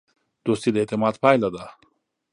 دوستي 0.45 0.69
د 0.73 0.75
اعتماد 0.81 1.15
پایله 1.23 1.49
ده. 1.55 1.65